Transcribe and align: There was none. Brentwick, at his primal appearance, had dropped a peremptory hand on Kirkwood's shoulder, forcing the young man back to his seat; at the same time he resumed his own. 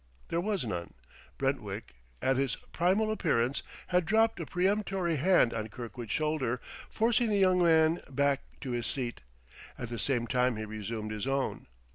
There 0.29 0.41
was 0.41 0.65
none. 0.65 0.95
Brentwick, 1.37 1.93
at 2.23 2.35
his 2.35 2.55
primal 2.73 3.11
appearance, 3.11 3.61
had 3.89 4.03
dropped 4.07 4.39
a 4.39 4.47
peremptory 4.47 5.17
hand 5.17 5.53
on 5.53 5.67
Kirkwood's 5.69 6.09
shoulder, 6.11 6.59
forcing 6.89 7.29
the 7.29 7.37
young 7.37 7.61
man 7.61 8.01
back 8.09 8.41
to 8.61 8.71
his 8.71 8.87
seat; 8.87 9.21
at 9.77 9.89
the 9.89 9.99
same 9.99 10.25
time 10.25 10.55
he 10.57 10.65
resumed 10.65 11.11
his 11.11 11.27
own. 11.27 11.67